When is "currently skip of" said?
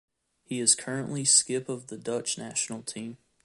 0.73-1.85